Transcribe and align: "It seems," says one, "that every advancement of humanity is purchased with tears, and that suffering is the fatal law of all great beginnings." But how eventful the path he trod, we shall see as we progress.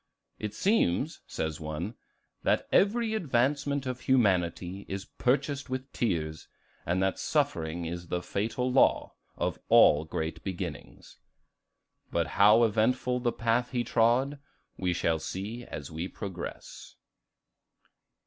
"It 0.39 0.55
seems," 0.55 1.21
says 1.27 1.59
one, 1.59 1.93
"that 2.41 2.67
every 2.71 3.13
advancement 3.13 3.85
of 3.85 3.99
humanity 3.99 4.83
is 4.87 5.05
purchased 5.05 5.69
with 5.69 5.93
tears, 5.93 6.47
and 6.87 7.03
that 7.03 7.19
suffering 7.19 7.85
is 7.85 8.07
the 8.07 8.23
fatal 8.23 8.71
law 8.71 9.13
of 9.37 9.59
all 9.69 10.05
great 10.05 10.43
beginnings." 10.43 11.17
But 12.09 12.25
how 12.41 12.63
eventful 12.63 13.19
the 13.19 13.31
path 13.31 13.69
he 13.73 13.83
trod, 13.83 14.39
we 14.75 14.91
shall 14.91 15.19
see 15.19 15.65
as 15.65 15.91
we 15.91 16.07
progress. 16.07 16.95